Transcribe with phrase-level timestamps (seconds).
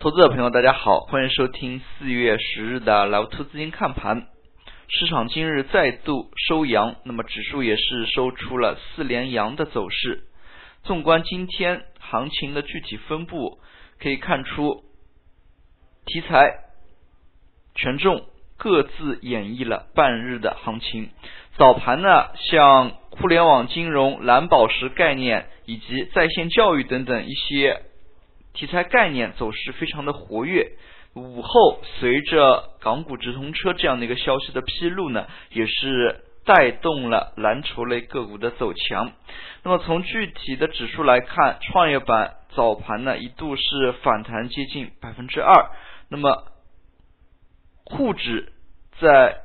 [0.00, 4.28] 投资者朋友，大家好，欢迎收听四月十日的老图资金看盘。
[4.88, 10.22] 市场今日再度收阳，那么指数也是收出了四连阳的走势。
[10.84, 13.58] 纵观今天行情的具体分布，
[13.98, 14.84] 可以看出
[16.06, 16.50] 题材
[17.74, 18.24] 权重
[18.56, 21.10] 各自演绎了半日的行情。
[21.58, 27.82] 早盘呢，像互联网金融、蓝宝石概念以及在线教育等等一些。
[28.52, 30.72] 题材概念走势非常的活跃，
[31.14, 39.12] 午后随着港股直通车这样的一个消息的披露呢，也是带动了蓝筹类个股的走强。
[39.62, 45.70] 那么从具体的指数来看，创业板早盘呢一度是反弹接近百分之二，
[46.08, 46.44] 那么
[47.84, 48.52] 沪指
[49.00, 49.38] 在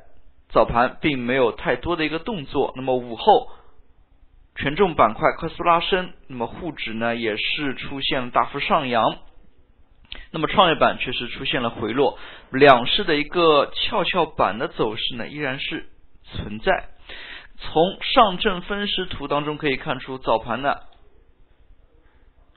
[0.48, 3.50] 早盘并没有太多的一个动作，那么午后。
[4.56, 9.18] 权重板块快速拉升，那么沪指呢也是出现了大幅上扬，
[10.30, 12.18] 那么创业板确实出现了回落，
[12.50, 15.86] 两市的一个跷跷板的走势呢依然是
[16.24, 16.88] 存在。
[17.58, 20.76] 从上证分时图当中可以看出，早盘呢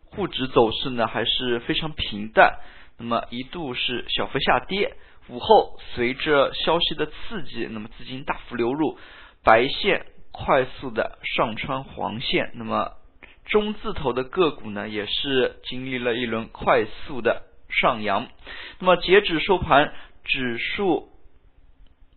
[0.06, 2.60] 沪指走势呢还是非常平淡，
[2.98, 4.96] 那么一度是小幅下跌，
[5.28, 8.98] 午后随着消息的刺激，那么资金大幅流入，
[9.44, 10.06] 白线。
[10.32, 12.94] 快速的上穿黄线，那么
[13.46, 18.28] 中字头的个股呢，也是经历了一轮快速的上扬。
[18.80, 19.92] 那么截止收盘，
[20.24, 21.10] 指数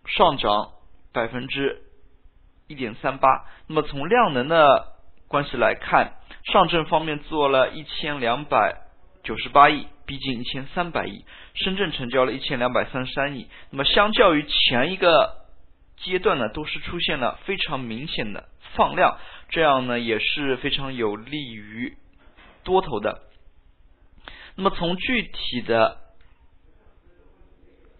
[0.05, 0.73] 上涨
[1.13, 1.81] 百分之
[2.69, 3.47] 一点三八。
[3.67, 4.93] 那么从量能的
[5.27, 6.13] 关系来看，
[6.53, 8.77] 上证方面做了一千两百
[9.25, 13.49] 九十八亿，逼近一千三百亿；深圳成交了一千两百三十三亿。
[13.71, 15.42] 那么相较于前一个。
[16.03, 21.97] 阶段呢，都是出现了非常明显的放量，这样呢也是非常有利于
[22.65, 23.23] 多头的。
[24.57, 25.99] 那么从具体的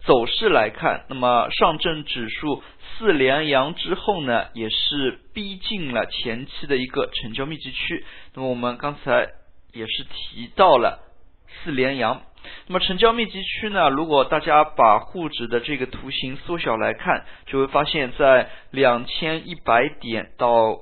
[0.05, 2.61] 走势来看，那么上证指数
[2.97, 8.05] 四连阳之后呢，也是逼近了前期的一个成交密集区。
[8.33, 9.29] 那么我们刚才
[9.71, 10.99] 也是提到了
[11.47, 12.21] 四连阳。
[12.67, 13.89] 那么成交密集区呢？
[13.89, 20.79] 如果大家把沪指的这个图形缩小来看，就会发现，在两千一百点到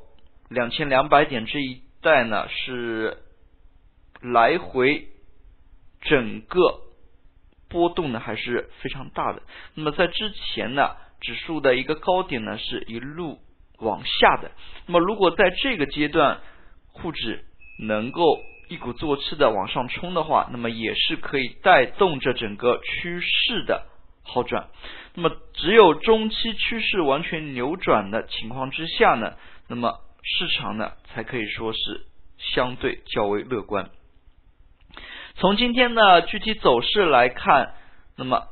[0.50, 3.18] 两千两百点这一带呢，是
[4.22, 5.08] 来回
[6.02, 6.82] 整个
[7.70, 9.42] 波动呢还是非常大的。
[9.76, 13.40] 那么在之前呢，指数的一个高点呢是一路
[13.80, 14.52] 往下的。
[14.88, 16.42] 那么如果在这个阶段
[16.88, 17.46] 沪指
[17.80, 18.40] 能够
[18.72, 23.84] 一鼓作气的往上冲的话，那么也是可以带动着整个趋势的
[24.24, 24.70] 好转。
[25.14, 29.34] 那么只有中期趋势完全扭转的情况之下呢，
[29.68, 32.06] 那么市场呢才可以说是
[32.38, 33.90] 相对较为乐观。
[35.36, 37.74] 从今天的具体走势来看，
[38.16, 38.48] 那么。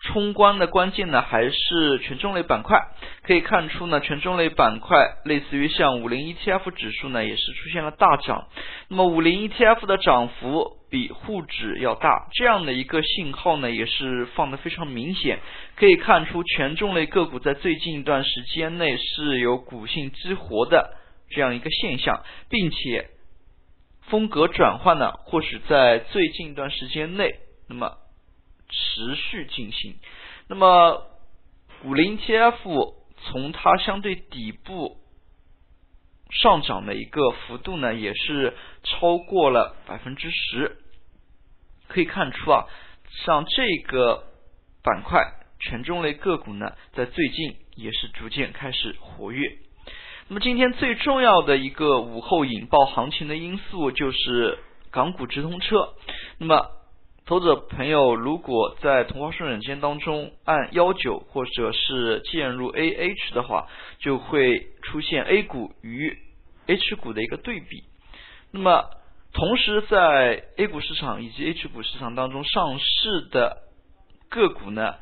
[0.00, 2.78] 冲关的关键呢，还是权重类板块。
[3.22, 8.46] 可以看出呢，权重类板块类似于像五零 ETF 指数呢，也是出现了大涨。
[8.88, 15.40] 那么五零 ETF 的涨幅比沪指要大，这样的一个信号呢，也是放的非常明显。
[15.76, 20.96] 可以看出，权重类个股在最近一段时间内是有股性激活的
[21.30, 23.08] 这样一个现象，并且
[24.08, 27.34] 风格转换呢，或许在最近一段时间内，
[27.68, 27.92] 那么。
[28.68, 29.96] 持续进行，
[30.48, 31.06] 那么
[31.84, 34.98] 五零 TF 从它相对底部
[36.30, 40.76] 上涨的一个幅度呢，也是超过了百分之十。
[41.86, 42.66] 可以看出啊，
[43.24, 44.24] 像这个
[44.82, 45.22] 板块
[45.58, 49.56] 权重类个股呢，在最近也是逐渐开始活跃。
[50.28, 54.58] 那么今天最重要的一个午后引爆行情的因素就是
[54.90, 55.94] 港股直通车。
[56.36, 56.70] 那么
[57.28, 63.68] 投资者朋友，如果在同花顺软件当中按幺九或者是键入 A H 的话，
[63.98, 66.16] 就会出现 A 股与
[66.66, 67.84] H 股的一个对比。
[68.50, 68.88] 那么，
[69.34, 73.58] 同时在 A 股市场以及 H 股市场当中上市的
[74.30, 74.94] 个股呢，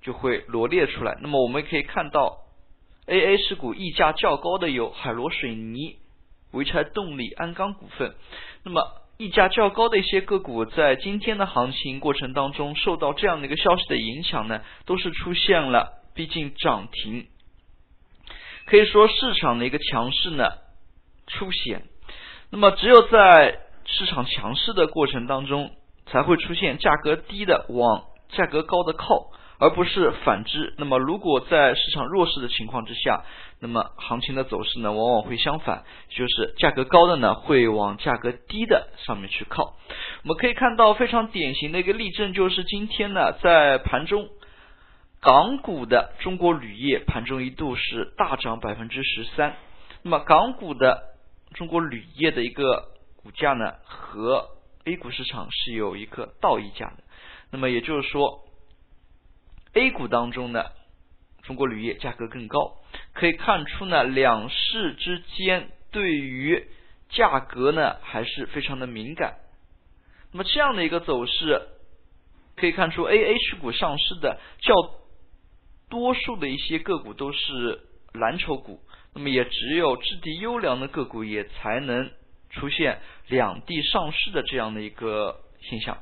[0.00, 1.18] 就会罗列出来。
[1.20, 2.38] 那么我们可以看到
[3.04, 5.98] ，A H 股溢价较高的有海螺水泥、
[6.52, 8.14] 潍柴动力、鞍钢股份。
[8.64, 8.80] 那么
[9.18, 17.26] 溢价较高的一些个股，在今天的行情过程当中，受到这样的一个消息的影响呢，都是出现了毕竟涨停。
[18.66, 20.44] 可以说市场的一个强势呢
[21.26, 21.82] 出现，
[22.50, 25.72] 那么只有在市场强势的过程当中，
[26.06, 30.74] 才会出现价格低的往价格高的靠，而不是反之。
[30.78, 33.24] 那么如果在市场弱势的情况之下，
[33.60, 39.74] 那么行情的走势呢，往往会相反，就是价格高的呢会往价格低的上面去靠。
[40.22, 44.28] 我们可以看到非常典型的一个例证，就是今天呢在盘中，
[45.20, 49.56] 港股的中国铝业盘中一度是大涨百分之十三。
[50.02, 51.02] 那么港股的
[51.54, 52.84] 中国铝业的一个
[53.16, 54.46] 股价呢，和
[54.84, 56.98] A 股市场是有一个倒溢价的。
[57.50, 58.44] 那么也就是说
[59.74, 60.64] ，A 股当中呢，
[61.42, 62.76] 中国铝业价格更高，
[63.12, 66.68] 可以看出呢，两市之间对于
[67.08, 69.36] 价格呢还是非常的敏感。
[70.32, 71.62] 那么这样的一个走势，
[72.56, 74.74] 可以看出 A H 股上市的较
[75.88, 77.80] 多数的一些个股都是
[78.12, 78.80] 蓝筹股。
[79.14, 82.10] 那么也只有质地优良的个股也才能
[82.50, 85.98] 出现两地上市的这样的一个现象。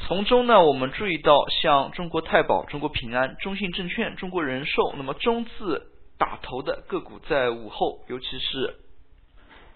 [0.00, 8.76] 从中呢，我们注意到像中国太保、中国平安、中信证券、中国人寿，那么中字打头的个股在午后，尤其是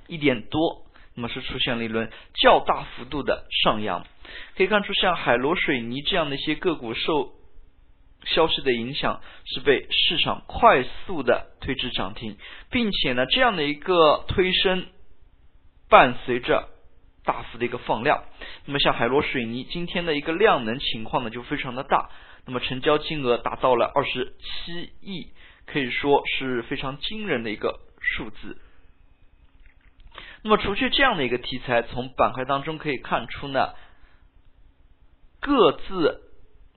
[0.06, 4.06] 一点多，那么是出现了一轮较大幅度的上扬。
[4.56, 7.32] 可以看出，像海螺水泥这样的一些个股受。
[8.26, 12.37] 消息的影响是被市场快速的推至涨停，
[12.70, 14.87] 并且呢，这样的一个推升
[15.88, 16.69] 伴随着
[17.25, 18.25] 大幅的一个放量。
[18.64, 22.11] 那么像海螺水泥今天的一个量能情况呢就非常的大，
[22.46, 25.32] 那么成交金额达到了二十七亿，
[25.67, 28.58] 可以说是非常惊人的一个数字。
[30.43, 33.75] 那么除去这样的一个题材，从板块当中可以看出呢，
[35.40, 36.26] 各自。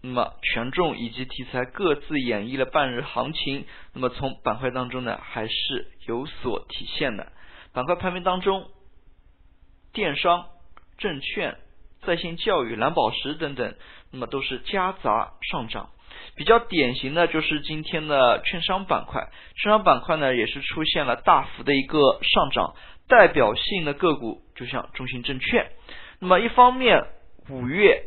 [0.05, 7.31] 那么权重以及题材各自演绎了半日行情，那么从板块当中呢还是有所体现的。
[7.71, 8.69] 板块排名当中，
[9.93, 10.47] 电商、
[10.97, 11.55] 证券、
[12.05, 13.75] 在线教育、蓝宝石等等，
[14.11, 15.91] 那么都是夹杂上涨。
[16.35, 22.73] 比较典型的就是今天的券商板块，券商板块呢也是出现了大幅的一个上涨，
[23.07, 25.71] 代表性的个股就像中信证券。
[26.19, 27.05] 那么一方面，
[27.49, 28.03] 五月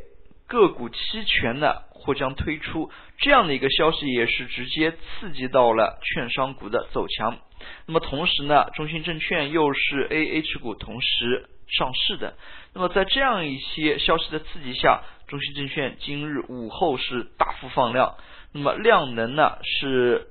[0.46, 1.86] 个股期权呢。
[1.98, 7.38] 或将推出这样的一个消息，也是直接刺激到了券商股的走强。
[7.86, 12.36] 那么同时呢，中信证券又是 A H 股同时上市的。
[12.74, 18.16] 那么在这样一些消息的刺激下，中信证券今日午后是大幅放量，
[18.52, 20.28] 那么量能呢是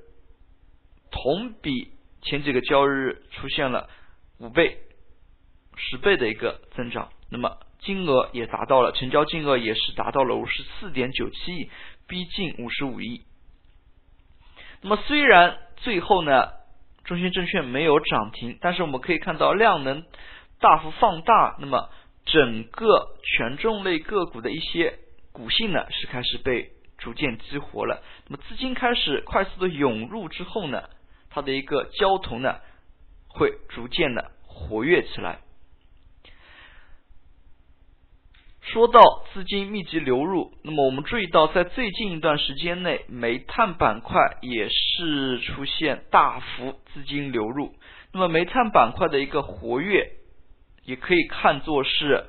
[1.10, 1.92] 同比
[2.22, 3.88] 前几个交易日出现了
[4.38, 4.78] 五倍、
[5.76, 7.10] 十倍的一个增长。
[7.30, 11.70] 那么金额也达到了，成交金额也是达到了五十四点九七亿，
[12.06, 13.22] 逼近五十五亿。
[14.82, 16.52] 那么虽然最后呢，
[17.06, 20.04] 中信证券没有涨停，但是我们可以看到量能
[20.60, 21.88] 大幅放大，那么
[22.24, 24.98] 整个权重类个股的一些
[25.32, 28.02] 股性呢是开始被逐渐激活了。
[28.26, 30.82] 那么资金开始快速的涌入之后呢，
[31.30, 32.56] 它的一个交投呢
[33.28, 35.38] 会逐渐的活跃起来。
[38.66, 39.00] 说到
[39.32, 47.76] 资金密集流入，那么我们注意到，在最近一段时间内，煤炭板块也是出现大幅资金流入。
[48.12, 50.10] 那么煤炭板块的一个活跃，
[50.82, 52.26] 也可以看作是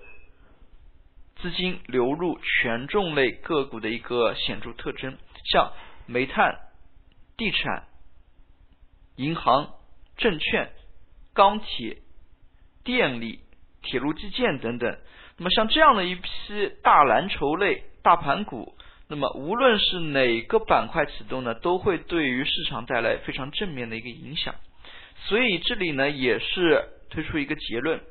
[1.38, 5.18] 资金流入权重类个股的一个显著特征。
[5.52, 5.74] 像
[6.06, 6.60] 煤炭、
[7.36, 7.88] 地产、
[9.16, 9.74] 银行、
[10.18, 10.70] 证券、
[11.34, 11.98] 钢铁、
[12.84, 13.40] 电力、
[13.82, 15.00] 铁路基建等等。
[15.40, 16.30] 那么像这样的一批
[16.82, 18.74] 大蓝筹类大盘股，
[19.08, 24.56] 那么无论是哪个板块启动呢，都会对于市场带来非常正面的一个影响。
[25.28, 28.02] 所以这里呢也是推出一个结论，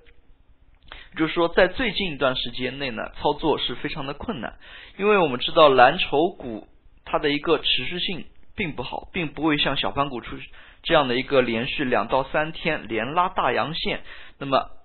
[1.17, 4.55] 就是说在最近一段时间内呢，操作是非常的困难，
[4.97, 6.69] 因为我们知道蓝筹股
[7.05, 10.37] 它的一个持续性并不好，并不会像小盘股出
[10.85, 14.03] 这样的一个连续两到三天连拉大阳线，
[14.39, 14.76] 那么。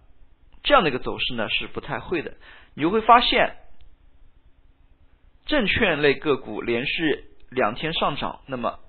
[0.64, 2.36] 这样的一个走势呢是不太会的，
[2.76, 3.56] 你会发现，
[5.46, 8.80] 证券类个股连续两天上涨，那么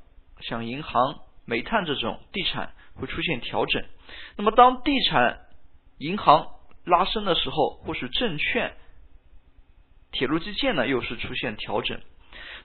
[0.41, 3.85] 像银行、煤炭这种地产会出现调整。
[4.37, 5.41] 那么当地产、
[5.99, 6.47] 银行
[6.85, 8.75] 拉升的时候，或许证券、
[10.11, 12.01] 铁路基建呢又是出现调整。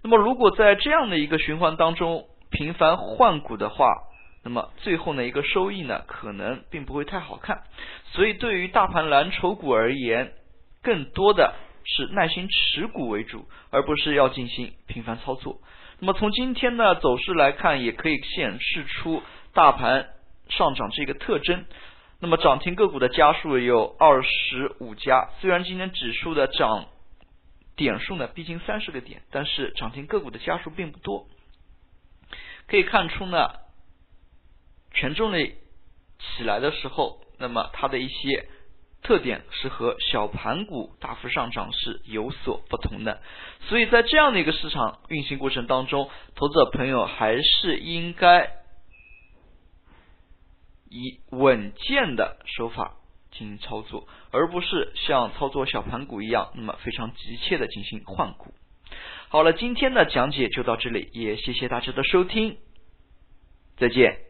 [0.02, 3.88] 那么如果在这样的一个循环当中频繁换股的话，
[4.48, 7.64] 那么最后呢，一个收益呢，可能并不会太好看。
[8.14, 10.32] 所以对于大盘蓝筹股而言，
[10.82, 15.60] 更多的是耐心持股为主，而不是要进行频繁操作。
[16.00, 19.22] 那么从今天的走势来看，也可以显示出
[19.54, 20.12] 大盘
[20.48, 21.66] 上涨这个特征。
[22.22, 26.86] 那么涨停个股的家数有二十五家，虽然今天指数的涨
[27.76, 31.28] 点数呢逼近三十个点，但是涨停个股的家数并不多。
[32.66, 33.50] 可以看出呢，
[35.00, 35.58] 权重类
[36.20, 38.48] 起来的时候，那么它的一些
[39.04, 43.22] 特点是和小盘股大幅上涨是有所不同的。
[43.70, 48.50] 所以在这样的一个市场运行过程当中，投资者朋友还是应该
[50.90, 52.96] 以稳健的手法
[53.32, 58.52] 进行操作，而不是像操作小盘股一样，那么非常急切的进行换股。
[59.30, 62.58] 好了，今天的讲解就到这里，也谢谢大家的收听，
[63.78, 64.27] 再见。